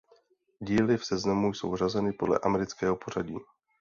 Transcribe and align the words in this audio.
Díly 0.61 0.97
v 0.97 1.05
seznamu 1.05 1.53
jsou 1.53 1.75
řazeny 1.75 2.13
podle 2.13 2.39
amerického 2.43 2.95
pořadí. 2.95 3.35